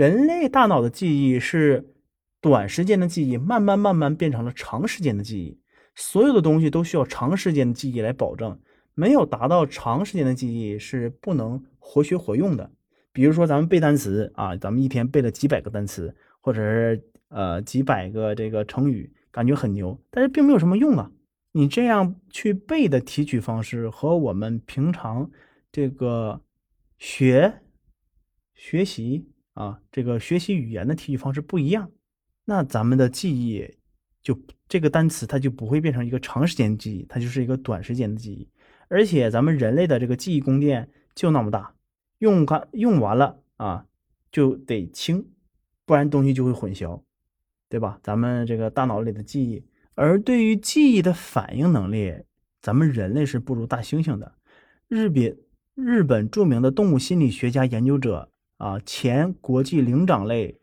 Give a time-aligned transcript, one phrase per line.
[0.00, 1.92] 人类大脑的记忆是
[2.40, 5.60] 短时间的记忆，慢慢慢慢变成了长时间的记忆。
[5.94, 8.58] 所有的东西都需要长时间的记忆来保证，
[8.94, 12.70] 没有达到长时间的记忆是不能活学活用的。
[13.12, 21.10] 比如说咱们背单词啊，咱们一天背了几百个单词，或者是呃几百个这个成语，感觉很牛，但是并没有什么用啊。
[21.52, 25.30] 你这样去背的提取方式和我们平常
[25.70, 26.40] 这个
[26.96, 27.60] 学
[28.54, 29.28] 学习
[29.60, 31.90] 啊，这个学习语言的提取方式不一样，
[32.46, 33.76] 那咱们的记忆
[34.22, 38.48] 就这个单词它就不会变成一个长时间记忆，它就是一个短时间的记忆。
[38.88, 41.74] 而且咱们人类的这个记忆宫殿就那么大，
[42.20, 43.84] 用干用完了啊
[44.32, 45.26] 就得清，
[45.84, 47.02] 不然东西就会混淆，
[47.68, 48.00] 对吧？
[48.02, 49.62] 咱们这个大脑里的记忆。
[49.94, 52.14] 而对于记忆的反应能力，
[52.62, 54.36] 咱们人类是不如大猩猩的。
[54.88, 55.36] 日本
[55.74, 60.60] 日本著名的动物心理学家研究者啊，前国际灵长类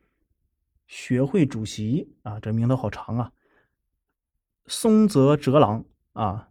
[0.86, 3.32] 学会主席啊，这名头好长啊，
[4.68, 6.50] 松泽哲郎啊，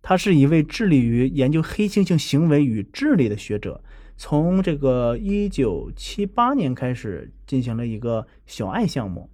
[0.00, 3.84] 他是一位致力于研究黑猩猩行为与智力的学者。
[4.16, 9.28] 从这个一九七八年开始，进行了一个小爱项目。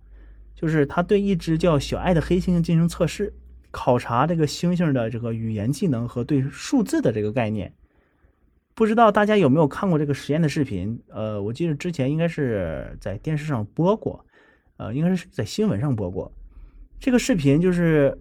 [0.53, 3.33] 就是他对一只叫小爱的黑猩猩进行测试，
[3.71, 7.73] 考察这个猩猩的这个语言技能和对数字的这个概念。
[8.77, 11.01] 不知道大家有没有看过这个实验的视频？
[11.09, 14.25] 呃，我记得之前应该是在电视上播过，
[14.77, 16.31] 呃，应该是在新闻上播过。
[17.01, 18.17] 这个视频就是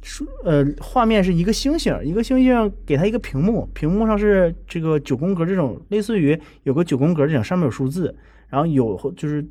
[0.00, 8.16] 数，呃，画面是一个星星，一个星星给他一个屏幕，屏幕上是这个九宫格这种，类似于有个九宫格这种，上面有数字，
[8.48, 9.46] 然后有就是。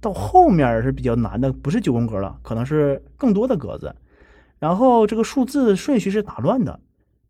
[0.00, 3.96] 到后面是比较难的，不是九宫格了，可能是更多的格子。
[4.58, 6.78] 然后这个数字顺序是打乱的。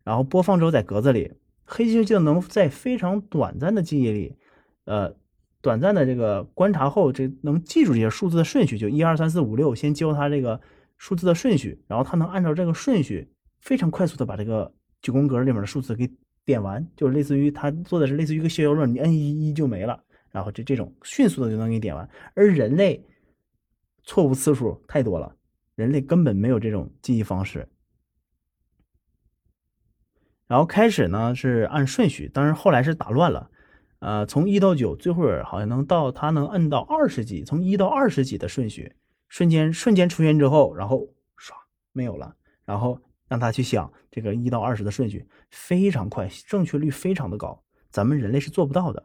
[0.03, 1.31] 然后播放之后在格子里，
[1.65, 4.35] 黑猩猩能在非常短暂的记忆里，
[4.85, 5.15] 呃，
[5.61, 10.61] 短暂的这个观察后，这能记住这些数字的顺序，就一二三四五六，先教它这个
[10.97, 13.27] 数字的顺序，然后它能按照这个顺序
[13.61, 16.09] 非常快速的把这个九宫格里面的数字给
[16.45, 19.99] 点完，就是类似于它做的是类似于一个逍遥乐，你摁一一就没了。
[20.31, 23.03] 然后这这种迅速的就能给你点完，而人类
[24.03, 25.33] 错误次数太多了，
[25.75, 27.67] 人类根本没有这种记忆方式。
[30.47, 33.49] 然后开始呢是按顺序，但是后来是打乱了，
[33.99, 38.93] 呃，从一到九，最后好像能到他能摁到二十几，从一到二十几的顺序，
[39.27, 41.53] 瞬间瞬间出现之后，然后唰
[41.91, 49.03] 没有了，然后让他去想这个一到二十的顺序，非常快，正确率非常的高，咱们人类是做不到的。